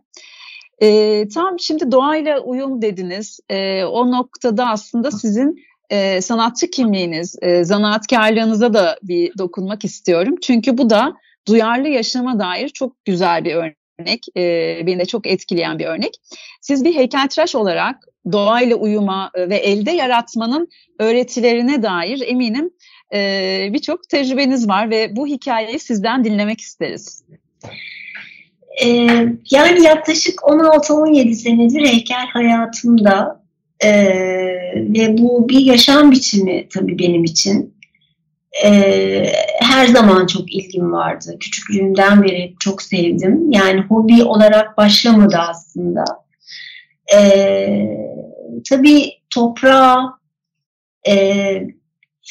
E, 0.83 1.29
tam 1.29 1.61
şimdi 1.61 1.93
doğayla 1.93 2.41
uyum 2.41 2.83
dediniz. 2.83 3.41
E, 3.49 3.85
o 3.85 4.11
noktada 4.11 4.69
aslında 4.69 5.11
sizin 5.11 5.65
e, 5.91 6.21
sanatçı 6.21 6.71
kimliğiniz, 6.71 7.37
e, 7.43 7.65
zanaatkarlığınıza 7.65 8.75
da 8.75 8.99
bir 9.03 9.39
dokunmak 9.39 9.85
istiyorum. 9.85 10.35
Çünkü 10.43 10.79
bu 10.79 10.91
da 10.91 11.17
duyarlı 11.49 11.89
yaşama 11.89 12.39
dair 12.39 12.69
çok 12.69 13.05
güzel 13.05 13.45
bir 13.45 13.55
örnek. 13.55 14.27
E, 14.37 14.43
beni 14.87 14.99
de 14.99 15.05
çok 15.05 15.27
etkileyen 15.27 15.79
bir 15.79 15.87
örnek. 15.87 16.15
Siz 16.61 16.85
bir 16.85 16.95
heykeltıraş 16.95 17.55
olarak 17.55 17.97
doğayla 18.33 18.77
uyuma 18.77 19.31
e, 19.35 19.49
ve 19.49 19.57
elde 19.57 19.91
yaratmanın 19.91 20.69
öğretilerine 20.99 21.83
dair 21.83 22.23
eminim 22.27 22.71
e, 23.15 23.71
birçok 23.73 24.09
tecrübeniz 24.09 24.69
var 24.69 24.91
ve 24.91 25.17
bu 25.17 25.27
hikayeyi 25.27 25.79
sizden 25.79 26.25
dinlemek 26.25 26.61
isteriz. 26.61 27.25
Ee, 28.85 28.89
yani 29.51 29.83
yaklaşık 29.83 30.39
16-17 30.39 31.35
senedir 31.35 31.87
heykel 31.87 32.27
hayatımda 32.27 33.41
ve 34.75 35.19
bu 35.19 35.49
bir 35.49 35.61
yaşam 35.61 36.11
biçimi 36.11 36.69
tabii 36.69 36.99
benim 36.99 37.25
için. 37.25 37.75
Ee, 38.65 39.33
her 39.61 39.87
zaman 39.87 40.27
çok 40.27 40.55
ilgim 40.55 40.93
vardı. 40.93 41.37
Küçüklüğümden 41.41 42.23
beri 42.23 42.55
çok 42.61 42.83
sevdim. 42.83 43.51
Yani 43.51 43.81
hobi 43.81 44.25
olarak 44.25 44.77
başlamadı 44.77 45.37
aslında. 45.37 46.05
Ee, 47.15 47.87
tabii 48.69 49.13
toprağa, 49.31 50.19
e, 51.09 51.15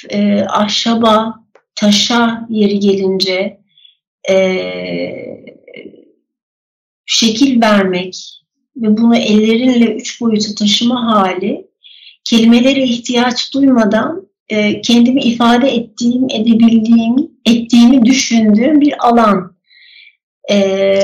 e, 0.09 0.41
ahşaba, 0.41 1.35
taşa 1.75 2.47
yeri 2.49 2.79
gelince 2.79 3.59
e, 4.29 4.35
şekil 7.05 7.61
vermek 7.61 8.41
ve 8.75 8.97
bunu 8.97 9.15
ellerinle 9.15 9.95
üç 9.95 10.21
boyutu 10.21 10.55
taşıma 10.55 11.05
hali 11.05 11.67
kelimelere 12.23 12.83
ihtiyaç 12.83 13.53
duymadan 13.53 14.29
e, 14.49 14.81
kendimi 14.81 15.21
ifade 15.21 15.69
ettiğim, 15.69 16.25
edebildiğim, 16.29 17.15
ettiğimi 17.45 18.05
düşündüğüm 18.05 18.81
bir 18.81 19.07
alan. 19.07 19.58
E, 20.51 20.99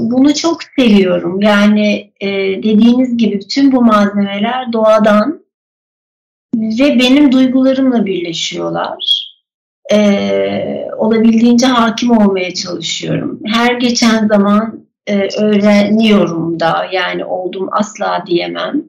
bunu 0.00 0.34
çok 0.34 0.58
seviyorum. 0.78 1.42
Yani 1.42 2.12
e, 2.20 2.28
dediğiniz 2.62 3.16
gibi 3.16 3.40
bütün 3.40 3.72
bu 3.72 3.84
malzemeler 3.84 4.72
doğadan 4.72 5.42
ve 6.54 6.98
benim 6.98 7.32
duygularımla 7.32 8.06
birleşiyorlar. 8.06 9.28
E, 9.92 10.88
olabildiğince 10.96 11.66
hakim 11.66 12.10
olmaya 12.10 12.54
çalışıyorum. 12.54 13.40
Her 13.46 13.74
geçen 13.74 14.26
zaman 14.26 14.86
e, 15.06 15.28
öğreniyorum 15.38 16.60
da 16.60 16.88
yani 16.92 17.24
oldum 17.24 17.68
asla 17.72 18.24
diyemem. 18.26 18.82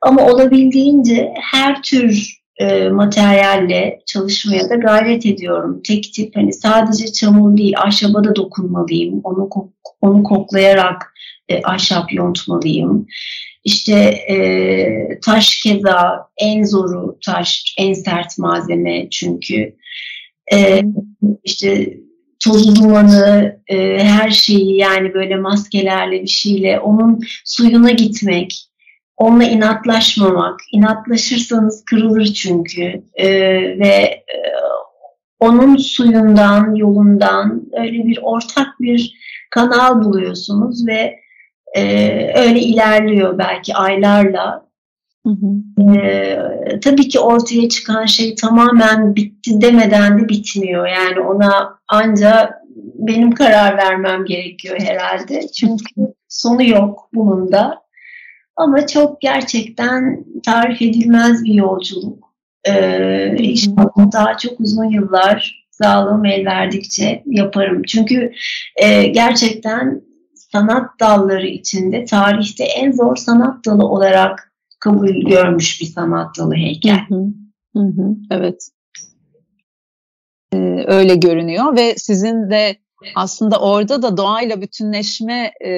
Ama 0.00 0.26
olabildiğince 0.26 1.34
her 1.40 1.82
tür 1.82 2.39
e, 2.60 2.88
materyalle 2.88 4.00
çalışmaya 4.06 4.70
da 4.70 4.74
gayret 4.74 5.26
ediyorum. 5.26 5.80
Tek 5.86 6.12
tip 6.12 6.36
hani 6.36 6.52
sadece 6.52 7.12
çamur 7.12 7.56
değil 7.56 7.74
ahşaba 7.78 8.24
da 8.24 8.36
dokunmalıyım. 8.36 9.20
Onu 9.24 9.48
onu 10.00 10.22
koklayarak 10.22 11.14
e, 11.48 11.62
ahşap 11.62 12.12
yontmalıyım. 12.12 13.06
İşte 13.64 13.94
e, 14.30 15.20
taş 15.24 15.62
keza 15.62 16.28
en 16.38 16.64
zoru 16.64 17.18
taş, 17.26 17.74
en 17.78 17.92
sert 17.92 18.38
malzeme 18.38 19.10
çünkü. 19.10 19.76
E, 20.52 20.82
işte 21.44 21.94
tozu 22.44 22.76
dumanı, 22.76 23.58
e, 23.68 23.98
her 23.98 24.30
şeyi 24.30 24.76
yani 24.76 25.14
böyle 25.14 25.36
maskelerle 25.36 26.22
bir 26.22 26.26
şeyle 26.26 26.80
onun 26.80 27.20
suyuna 27.44 27.90
gitmek, 27.90 28.69
onunla 29.20 29.44
inatlaşmamak. 29.44 30.60
İnatlaşırsanız 30.72 31.84
kırılır 31.84 32.24
çünkü 32.24 33.02
e, 33.14 33.28
ve 33.78 33.86
e, 33.86 34.38
onun 35.40 35.76
suyundan, 35.76 36.74
yolundan 36.74 37.62
öyle 37.72 38.06
bir 38.06 38.18
ortak 38.22 38.80
bir 38.80 39.14
kanal 39.50 40.04
buluyorsunuz 40.04 40.86
ve 40.86 41.20
e, 41.76 41.82
öyle 42.34 42.60
ilerliyor 42.60 43.38
belki 43.38 43.74
aylarla. 43.74 44.70
Hı 45.26 45.30
hı. 45.32 45.96
Ee, 45.96 46.80
tabii 46.82 47.08
ki 47.08 47.20
ortaya 47.20 47.68
çıkan 47.68 48.06
şey 48.06 48.34
tamamen 48.34 49.16
bitti 49.16 49.60
demeden 49.60 50.18
de 50.18 50.28
bitmiyor. 50.28 50.86
Yani 50.86 51.20
ona 51.20 51.78
ancak 51.88 52.52
benim 52.94 53.32
karar 53.32 53.76
vermem 53.76 54.24
gerekiyor 54.24 54.76
herhalde. 54.80 55.48
Çünkü 55.48 56.14
sonu 56.28 56.64
yok 56.64 57.08
bunun 57.14 57.52
da. 57.52 57.82
Ama 58.56 58.86
çok 58.86 59.20
gerçekten 59.20 60.24
tarif 60.42 60.82
edilmez 60.82 61.44
bir 61.44 61.54
yolculuk. 61.54 62.30
Ee, 62.68 63.36
inşallah 63.38 64.12
daha 64.12 64.36
çok 64.38 64.60
uzun 64.60 64.84
yıllar 64.84 65.66
sağlığım 65.70 66.24
el 66.24 66.46
verdikçe 66.46 67.22
yaparım. 67.26 67.82
Çünkü 67.82 68.32
e, 68.76 69.06
gerçekten 69.06 70.02
sanat 70.34 71.00
dalları 71.00 71.46
içinde 71.46 72.04
tarihte 72.04 72.64
en 72.64 72.92
zor 72.92 73.16
sanat 73.16 73.64
dalı 73.66 73.86
olarak 73.86 74.52
kabul 74.80 75.08
görmüş 75.08 75.80
bir 75.80 75.86
sanat 75.86 76.38
dalı 76.38 76.54
heykel. 76.54 77.00
Hı 77.08 77.14
hı. 77.74 77.80
Hı 77.80 78.16
evet. 78.30 78.68
Ee, 80.54 80.84
öyle 80.86 81.14
görünüyor 81.14 81.76
ve 81.76 81.94
sizin 81.96 82.50
de 82.50 82.76
aslında 83.14 83.60
orada 83.60 84.02
da 84.02 84.16
doğayla 84.16 84.60
bütünleşme 84.60 85.52
e, 85.64 85.70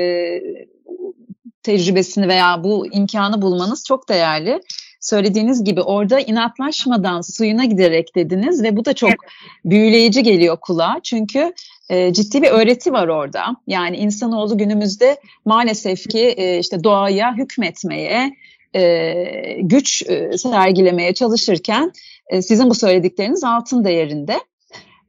tecrübesini 1.62 2.28
veya 2.28 2.64
bu 2.64 2.86
imkanı 2.86 3.42
bulmanız 3.42 3.84
çok 3.84 4.08
değerli. 4.08 4.60
Söylediğiniz 5.00 5.64
gibi 5.64 5.80
orada 5.82 6.20
inatlaşmadan 6.20 7.20
suyuna 7.20 7.64
giderek 7.64 8.16
dediniz 8.16 8.62
ve 8.62 8.76
bu 8.76 8.84
da 8.84 8.92
çok 8.92 9.14
büyüleyici 9.64 10.22
geliyor 10.22 10.56
kulağa. 10.60 11.00
Çünkü 11.02 11.52
e, 11.90 12.12
ciddi 12.12 12.42
bir 12.42 12.48
öğreti 12.48 12.92
var 12.92 13.08
orada. 13.08 13.56
Yani 13.66 13.96
insanoğlu 13.96 14.58
günümüzde 14.58 15.20
maalesef 15.44 16.08
ki 16.08 16.20
e, 16.20 16.58
işte 16.58 16.84
doğaya 16.84 17.36
hükmetmeye, 17.36 18.32
e, 18.74 19.14
güç 19.60 20.02
e, 20.06 20.38
sergilemeye 20.38 21.14
çalışırken 21.14 21.92
e, 22.28 22.42
sizin 22.42 22.70
bu 22.70 22.74
söyledikleriniz 22.74 23.44
altın 23.44 23.84
değerinde. 23.84 24.40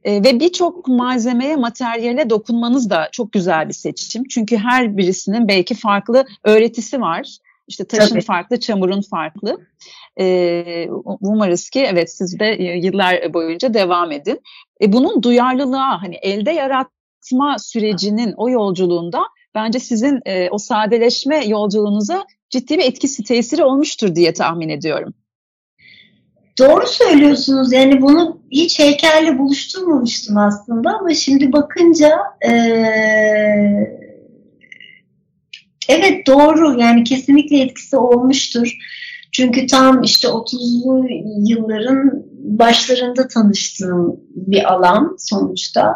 E, 0.04 0.24
ve 0.24 0.40
birçok 0.40 0.88
malzemeye, 0.88 1.56
materyale 1.56 2.30
dokunmanız 2.30 2.90
da 2.90 3.08
çok 3.12 3.32
güzel 3.32 3.68
bir 3.68 3.74
seçim. 3.74 4.24
Çünkü 4.24 4.56
her 4.56 4.96
birisinin 4.96 5.48
belki 5.48 5.74
farklı 5.74 6.26
öğretisi 6.44 7.00
var. 7.00 7.38
İşte 7.68 7.84
taşın 7.84 8.08
Tabii. 8.08 8.20
farklı, 8.20 8.60
çamurun 8.60 9.02
farklı. 9.02 9.60
E, 10.20 10.88
umarız 11.20 11.70
ki 11.70 11.80
evet 11.80 12.16
siz 12.16 12.40
de 12.40 12.44
yıllar 12.62 13.34
boyunca 13.34 13.74
devam 13.74 14.12
edin. 14.12 14.40
E, 14.80 14.92
bunun 14.92 15.22
duyarlılığa, 15.22 16.02
hani 16.02 16.14
elde 16.14 16.50
yaratma 16.50 17.58
sürecinin 17.58 18.34
o 18.36 18.50
yolculuğunda 18.50 19.22
bence 19.54 19.80
sizin 19.80 20.20
e, 20.26 20.50
o 20.50 20.58
sadeleşme 20.58 21.44
yolculuğunuza 21.46 22.24
ciddi 22.50 22.78
bir 22.78 22.84
etkisi, 22.84 23.24
tesiri 23.24 23.64
olmuştur 23.64 24.14
diye 24.14 24.32
tahmin 24.32 24.68
ediyorum. 24.68 25.14
Doğru 26.58 26.86
söylüyorsunuz. 26.86 27.72
Yani 27.72 28.02
bunu 28.02 28.40
hiç 28.50 28.78
heykelle 28.78 29.38
buluşturmamıştım 29.38 30.36
aslında 30.36 30.90
ama 30.90 31.14
şimdi 31.14 31.52
bakınca 31.52 32.18
ee, 32.46 32.50
evet 35.88 36.26
doğru. 36.26 36.80
Yani 36.80 37.04
kesinlikle 37.04 37.60
etkisi 37.60 37.96
olmuştur. 37.96 38.72
Çünkü 39.32 39.66
tam 39.66 40.02
işte 40.02 40.28
30'lu 40.28 41.06
yılların 41.48 42.24
başlarında 42.34 43.28
tanıştığım 43.28 44.20
bir 44.34 44.72
alan 44.72 45.16
sonuçta. 45.18 45.94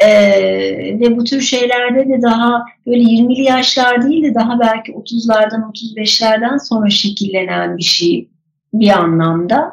Ee, 0.00 0.98
ve 1.00 1.16
bu 1.16 1.24
tür 1.24 1.40
şeylerde 1.40 2.08
de 2.08 2.22
daha 2.22 2.64
böyle 2.86 3.02
20'li 3.02 3.42
yaşlar 3.42 4.02
değil 4.02 4.24
de 4.24 4.34
daha 4.34 4.60
belki 4.60 4.92
30'lardan 4.92 5.72
35'lerden 5.72 6.58
sonra 6.68 6.90
şekillenen 6.90 7.76
bir 7.76 7.82
şey 7.82 8.28
bir 8.80 8.88
anlamda. 8.88 9.72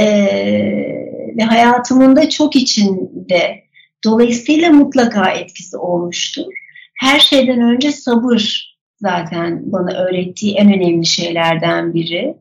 Ee, 0.00 0.98
ve 1.36 1.42
hayatımın 1.42 2.16
da 2.16 2.28
çok 2.28 2.56
içinde. 2.56 3.64
Dolayısıyla 4.04 4.70
mutlaka 4.70 5.30
etkisi 5.30 5.76
olmuştur. 5.76 6.52
Her 6.94 7.20
şeyden 7.20 7.60
önce 7.60 7.92
sabır 7.92 8.74
zaten 9.00 9.72
bana 9.72 9.92
öğrettiği 9.92 10.54
en 10.54 10.74
önemli 10.74 11.06
şeylerden 11.06 11.94
biri. 11.94 12.36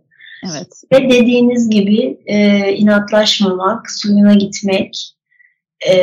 Evet. 0.46 0.68
Ve 0.94 1.10
dediğiniz 1.10 1.70
gibi 1.70 2.18
e, 2.26 2.72
inatlaşmamak, 2.74 3.92
suyuna 3.92 4.34
gitmek, 4.34 5.14
e, 5.90 5.98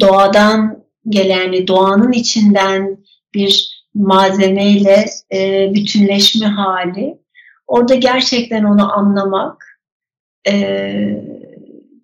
doğadan 0.00 0.84
gelen, 1.08 1.66
doğanın 1.66 2.12
içinden 2.12 2.96
bir 3.34 3.73
malzemeyle 3.94 5.06
e, 5.32 5.70
bütünleşme 5.74 6.46
hali. 6.46 7.18
Orada 7.66 7.94
gerçekten 7.94 8.64
onu 8.64 8.92
anlamak 8.92 9.80
e, 10.48 10.94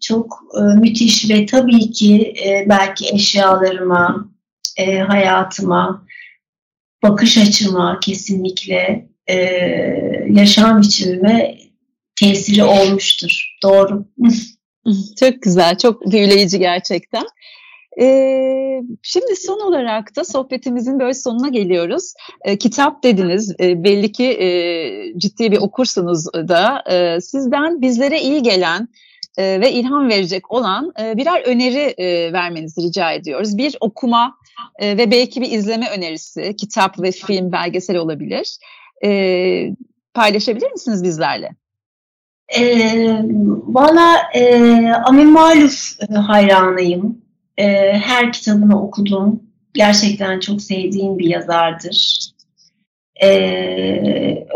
çok 0.00 0.42
e, 0.59 0.61
müthiş 0.61 1.31
ve 1.31 1.46
tabii 1.46 1.90
ki 1.90 2.35
e, 2.46 2.66
belki 2.68 3.14
eşyalarıma, 3.14 4.31
e, 4.76 4.98
hayatıma, 4.98 6.07
bakış 7.03 7.38
açıma 7.38 8.00
kesinlikle 8.00 9.09
e, 9.26 9.37
yaşam 10.29 10.83
biçimime 10.83 11.59
tesiri 12.20 12.64
olmuştur. 12.64 13.57
Doğru. 13.62 14.07
Çok 15.20 15.42
güzel, 15.42 15.79
çok 15.79 16.12
büyüleyici 16.12 16.59
gerçekten. 16.59 17.24
Ee, 18.00 18.83
şimdi 19.03 19.37
son 19.37 19.61
olarak 19.61 20.16
da 20.16 20.24
sohbetimizin 20.24 21.00
böyle 21.00 21.14
sonuna 21.14 21.48
geliyoruz. 21.48 22.14
Ee, 22.44 22.59
kitap 22.59 23.03
dediniz, 23.03 23.55
ee, 23.61 23.85
belli 23.85 24.12
ki 24.12 24.24
e, 24.24 24.48
ciddi 25.18 25.53
bir 25.53 25.59
okursunuz 25.59 26.26
da. 26.35 26.83
Ee, 26.90 27.20
sizden 27.20 27.81
bizlere 27.81 28.20
iyi 28.20 28.42
gelen 28.42 28.88
e, 29.38 29.61
ve 29.61 29.72
ilham 29.72 30.09
verecek 30.09 30.53
olan 30.53 30.92
e, 31.00 31.16
birer 31.16 31.42
öneri 31.46 31.94
e, 31.98 32.33
vermenizi 32.33 32.83
rica 32.83 33.12
ediyoruz. 33.12 33.59
Bir 33.59 33.76
okuma 33.81 34.35
e, 34.79 34.98
ve 34.98 35.11
belki 35.11 35.40
bir 35.40 35.50
izleme 35.50 35.90
önerisi, 35.90 36.57
kitap 36.57 37.03
ve 37.03 37.12
film, 37.12 37.53
belgesel 37.53 37.96
olabilir. 37.96 38.59
E, 39.05 39.11
paylaşabilir 40.14 40.70
misiniz 40.70 41.05
bizlerle? 41.05 41.50
E, 42.48 42.62
Valla 43.66 44.16
e, 44.35 44.55
Amin 45.05 45.33
Maluf 45.33 45.96
e, 46.11 46.14
hayranıyım. 46.14 47.30
E, 47.61 47.92
her 47.92 48.33
kitabını 48.33 48.83
okudum. 48.83 49.42
Gerçekten 49.75 50.40
çok 50.40 50.62
sevdiğim 50.62 51.18
bir 51.18 51.27
yazardır. 51.27 52.31
E, 53.23 53.31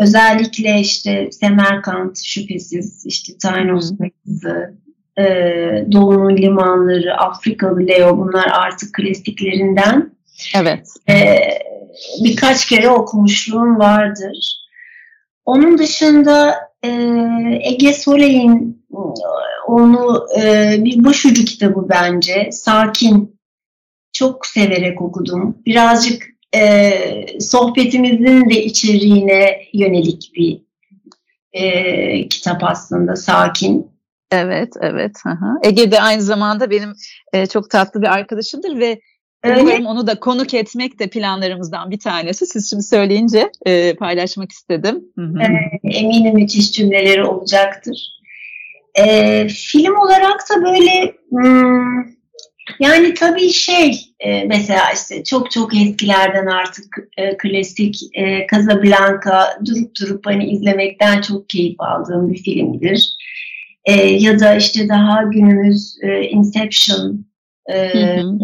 özellikle 0.01 0.81
işte 0.81 1.29
Semerkant 1.33 2.25
şüphesiz, 2.25 3.07
işte 3.07 3.33
Taynos 3.43 3.91
Kızı, 4.25 4.75
e, 5.19 5.25
Doğu'nun 5.93 6.37
limanları, 6.37 7.17
Afrikalı 7.17 7.87
Leo 7.87 8.19
bunlar 8.19 8.47
artık 8.53 8.95
klasiklerinden. 8.95 10.13
Evet. 10.57 10.89
E, 11.09 11.41
birkaç 12.25 12.67
kere 12.67 12.89
okumuşluğum 12.89 13.79
vardır. 13.79 14.65
Onun 15.45 15.79
dışında 15.79 16.55
e, 16.85 16.91
Ege 17.63 17.93
Soley'in 17.93 18.85
onu 19.67 20.27
e, 20.43 20.75
bir 20.85 21.05
başucu 21.05 21.45
kitabı 21.45 21.87
bence. 21.89 22.49
Sakin. 22.53 23.35
Çok 24.13 24.47
severek 24.47 25.03
okudum. 25.03 25.59
Birazcık 25.67 26.27
e, 26.57 27.41
sohbetimizin 27.41 28.51
de 28.51 28.65
içeriğine 28.65 29.63
yönelik 29.73 30.31
bir 30.35 30.61
e, 31.53 32.29
kitap 32.29 32.65
aslında. 32.65 33.17
Sakin. 33.17 33.95
Evet, 34.31 34.73
evet. 34.81 35.17
Aha. 35.27 35.59
Ege 35.63 35.91
de 35.91 36.01
aynı 36.01 36.23
zamanda 36.23 36.71
benim 36.71 36.93
e, 37.33 37.47
çok 37.47 37.71
tatlı 37.71 38.03
bir 38.03 38.07
arkadaşımdır 38.07 38.79
ve 38.79 39.01
Umarım 39.45 39.87
onu 39.87 40.07
da 40.07 40.21
konuk 40.21 40.55
etmek 40.55 40.99
de 40.99 41.07
planlarımızdan 41.07 41.91
bir 41.91 41.99
tanesi. 41.99 42.47
Siz 42.47 42.71
şimdi 42.71 42.83
söyleyince 42.83 43.51
e, 43.67 43.95
paylaşmak 43.97 44.53
istedim. 44.53 45.05
eminim 45.85 46.35
müthiş 46.35 46.73
cümleleri 46.73 47.25
olacaktır. 47.25 48.09
E, 48.95 49.49
film 49.49 49.97
olarak 49.97 50.41
da 50.51 50.65
böyle 50.65 51.15
hmm, 51.31 52.15
yani 52.81 53.15
tabii 53.15 53.51
şey 53.51 54.01
e, 54.21 54.45
mesela 54.45 54.83
işte 54.95 55.25
çok 55.25 55.51
çok 55.51 55.77
eskilerden 55.77 56.47
artık 56.47 57.09
e, 57.17 57.37
klasik 57.37 57.97
e, 58.15 58.47
Casablanca 58.53 59.59
durup 59.67 59.91
durup 60.01 60.27
hani 60.27 60.51
izlemekten 60.51 61.21
çok 61.21 61.49
keyif 61.49 61.81
aldığım 61.81 62.33
bir 62.33 62.43
filmdir. 62.43 63.17
E, 63.85 63.93
ya 64.07 64.41
da 64.41 64.55
işte 64.55 64.89
daha 64.89 65.23
günümüz 65.23 65.97
e, 66.03 66.21
Inception 66.23 67.27
e, 67.67 67.95
hı 67.95 68.21
hı. 68.21 68.39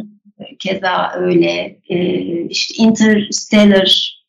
Keza 0.59 1.13
öyle 1.17 1.79
e, 1.89 1.99
işte 2.49 2.75
Interstellar 2.75 4.21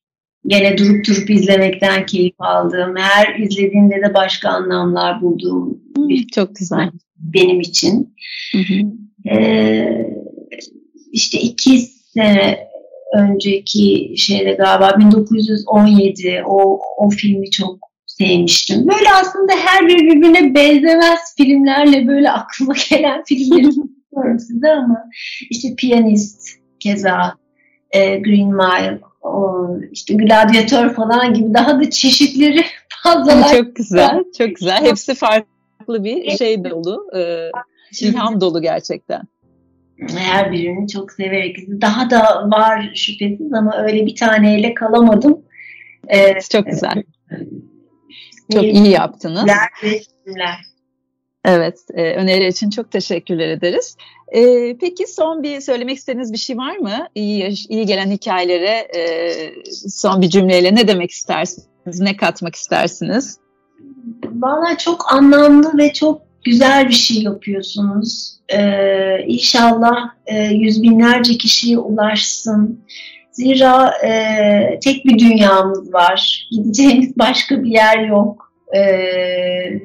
gene 0.47 0.77
durup 0.77 1.07
durup 1.07 1.29
izlemekten 1.29 2.05
keyif 2.05 2.35
aldığım, 2.39 2.95
her 2.97 3.39
izlediğimde 3.39 3.95
de 3.95 4.13
başka 4.13 4.49
anlamlar 4.49 5.21
bulduğum 5.21 5.81
bir 5.97 6.27
çok 6.27 6.55
güzel 6.55 6.91
benim 7.17 7.59
için. 7.59 8.15
Hı 8.51 8.57
hı. 8.57 8.81
Ee, 9.35 10.07
işte 11.11 11.39
iki 11.39 11.79
sene 12.13 12.67
önceki 13.17 14.13
şeyde 14.17 14.51
galiba 14.51 14.95
1917 14.99 16.43
o, 16.47 16.79
o 16.97 17.09
filmi 17.09 17.51
çok 17.51 17.79
sevmiştim. 18.05 18.87
Böyle 18.87 19.09
aslında 19.21 19.53
her 19.65 19.87
bir 19.87 19.97
birbirine 19.97 20.55
benzemez 20.55 21.19
filmlerle 21.37 22.07
böyle 22.07 22.31
aklıma 22.31 22.73
gelen 22.89 23.23
filmleri 23.27 23.69
söylüyorum 24.13 24.39
size 24.39 24.71
ama 24.71 25.03
işte 25.49 25.75
Piyanist 25.77 26.49
keza 26.79 27.35
e, 27.91 28.17
Green 28.17 28.53
Mile 28.53 28.99
o 29.21 29.67
işte 29.91 30.13
gladyatör 30.13 30.93
falan 30.93 31.33
gibi 31.33 31.53
daha 31.53 31.79
da 31.79 31.89
çeşitleri 31.89 32.65
fazla. 33.03 33.53
Çok 33.57 33.75
güzel, 33.75 34.23
çok 34.37 34.55
güzel. 34.55 34.85
Hepsi 34.85 35.15
farklı 35.15 36.03
bir 36.03 36.37
şey 36.37 36.63
dolu, 36.63 37.07
e, 37.17 37.49
ilham 38.01 38.41
dolu 38.41 38.61
gerçekten. 38.61 39.21
Her 40.17 40.51
birini 40.51 40.87
çok 40.87 41.11
severek. 41.11 41.57
Daha 41.81 42.09
da 42.09 42.49
var 42.51 42.91
şüphesiz 42.95 43.53
ama 43.53 43.77
öyle 43.77 44.05
bir 44.05 44.15
taneyle 44.15 44.73
kalamadım. 44.73 45.41
Ee, 46.07 46.39
çok 46.51 46.65
güzel. 46.65 47.03
çok 48.53 48.63
iyi 48.63 48.89
yaptınız. 48.89 49.45
Resimler. 49.83 50.70
Evet, 51.45 51.79
e, 51.93 52.13
öneri 52.13 52.47
için 52.47 52.69
çok 52.69 52.91
teşekkürler 52.91 53.49
ederiz. 53.49 53.97
E, 54.27 54.41
peki 54.77 55.07
son 55.07 55.43
bir 55.43 55.61
söylemek 55.61 55.97
istediğiniz 55.97 56.33
bir 56.33 56.37
şey 56.37 56.57
var 56.57 56.77
mı? 56.77 57.07
İyi, 57.15 57.53
iyi 57.69 57.85
gelen 57.85 58.11
hikayelere 58.11 58.87
e, 58.97 59.31
son 59.89 60.21
bir 60.21 60.29
cümleyle 60.29 60.75
ne 60.75 60.87
demek 60.87 61.11
istersiniz? 61.11 61.99
Ne 61.99 62.17
katmak 62.17 62.55
istersiniz? 62.55 63.37
Valla 64.25 64.77
çok 64.77 65.13
anlamlı 65.13 65.77
ve 65.77 65.93
çok 65.93 66.21
güzel 66.43 66.87
bir 66.87 66.93
şey 66.93 67.23
yapıyorsunuz. 67.23 68.37
Ee, 68.53 69.19
inşallah 69.27 70.09
e, 70.25 70.43
yüz 70.43 70.83
binlerce 70.83 71.37
kişiye 71.37 71.77
ulaşsın. 71.77 72.79
Zira 73.31 73.93
e, 74.05 74.79
tek 74.83 75.05
bir 75.05 75.19
dünyamız 75.19 75.93
var. 75.93 76.47
Gideceğimiz 76.51 77.17
başka 77.17 77.63
bir 77.63 77.69
yer 77.69 77.99
yok. 78.07 78.50
E, 78.71 78.81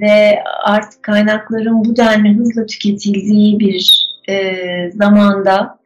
ve 0.01 0.42
artık 0.64 1.03
kaynakların 1.03 1.85
bu 1.85 1.96
denli 1.96 2.35
hızla 2.35 2.66
tüketildiği 2.66 3.61
bir 3.61 4.07
e, 4.29 4.55
zamanda 4.90 5.79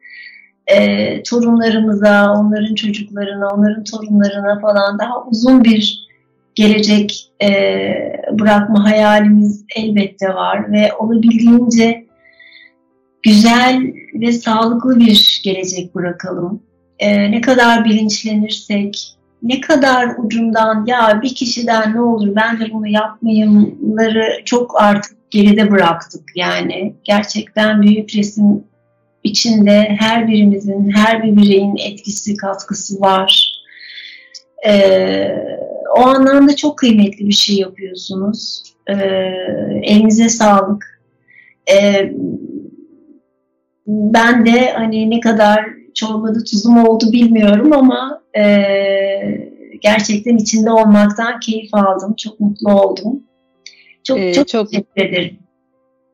e, 0.67 1.23
torunlarımıza, 1.23 2.33
onların 2.33 2.75
çocuklarına, 2.75 3.47
onların 3.47 3.83
torunlarına 3.83 4.59
falan 4.59 4.99
daha 4.99 5.25
uzun 5.25 5.63
bir 5.63 6.07
gelecek 6.55 7.31
e, 7.43 7.49
bırakma 8.31 8.83
hayalimiz 8.83 9.65
elbette 9.75 10.29
var 10.29 10.71
ve 10.71 10.93
olabildiğince 10.93 12.05
güzel 13.23 13.93
ve 14.13 14.31
sağlıklı 14.31 14.99
bir 14.99 15.41
gelecek 15.43 15.95
bırakalım. 15.95 16.63
E, 16.99 17.31
ne 17.31 17.41
kadar 17.41 17.85
bilinçlenirsek, 17.85 19.17
ne 19.43 19.61
kadar 19.61 20.15
ucundan 20.17 20.85
ya 20.85 21.19
bir 21.23 21.35
kişiden 21.35 21.95
ne 21.95 22.01
olur 22.01 22.35
ben 22.35 22.59
de 22.59 22.73
bunu 22.73 22.87
yapmayımları 22.87 24.41
çok 24.45 24.81
artık 24.81 25.31
geride 25.31 25.71
bıraktık 25.71 26.23
yani. 26.35 26.93
Gerçekten 27.03 27.81
büyük 27.81 28.15
resim 28.15 28.63
içinde 29.23 29.95
her 29.99 30.27
birimizin, 30.27 30.89
her 30.89 31.23
bir 31.23 31.37
bireyin 31.37 31.75
etkisi, 31.77 32.37
katkısı 32.37 33.01
var. 33.01 33.53
Ee, 34.67 35.27
o 35.97 36.01
anlamda 36.01 36.55
çok 36.55 36.77
kıymetli 36.77 37.27
bir 37.27 37.33
şey 37.33 37.55
yapıyorsunuz. 37.55 38.63
Ee, 38.87 38.93
elinize 39.83 40.29
sağlık. 40.29 41.01
Ee, 41.71 42.11
ben 43.87 44.45
de 44.45 44.71
hani 44.71 45.09
ne 45.09 45.19
kadar 45.19 45.65
çorbada 45.93 46.43
tuzum 46.43 46.85
oldu 46.85 47.11
bilmiyorum 47.11 47.73
ama 47.73 48.21
e, 48.37 48.43
gerçekten 49.81 50.37
içinde 50.37 50.71
olmaktan 50.71 51.39
keyif 51.39 51.73
aldım. 51.73 52.13
Çok 52.17 52.39
mutlu 52.39 52.73
oldum. 52.73 53.23
Çok 54.03 54.19
ee, 54.19 54.33
çok, 54.33 54.47
çok 54.47 54.71
teşekkür 54.71 55.01
ederim. 55.01 55.37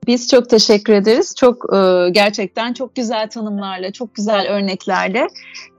Biz 0.07 0.27
çok 0.27 0.49
teşekkür 0.49 0.93
ederiz. 0.93 1.35
Çok 1.37 1.65
e, 1.73 2.09
gerçekten 2.09 2.73
çok 2.73 2.95
güzel 2.95 3.29
tanımlarla, 3.29 3.91
çok 3.91 4.15
güzel 4.15 4.47
örneklerle 4.47 5.27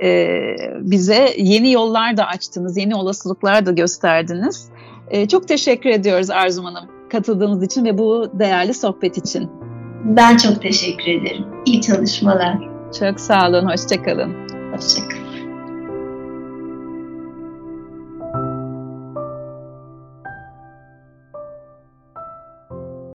e, 0.02 0.38
bize 0.80 1.34
yeni 1.38 1.72
yollar 1.72 2.16
da 2.16 2.26
açtınız, 2.26 2.76
yeni 2.76 2.94
olasılıklar 2.94 3.66
da 3.66 3.72
gösterdiniz. 3.72 4.68
E, 5.10 5.28
çok 5.28 5.48
teşekkür 5.48 5.90
ediyoruz 5.90 6.30
Arzum 6.30 6.64
Hanım 6.64 6.88
katıldığınız 7.10 7.62
için 7.62 7.84
ve 7.84 7.98
bu 7.98 8.30
değerli 8.32 8.74
sohbet 8.74 9.18
için. 9.18 9.50
Ben 10.04 10.36
çok 10.36 10.62
teşekkür 10.62 11.06
ederim. 11.06 11.44
İyi 11.66 11.80
çalışmalar. 11.80 12.58
Çok 12.98 13.20
sağ 13.20 13.48
olun, 13.48 13.70
hoşçakalın. 13.70 14.34
Hoşçakalın. 14.72 15.17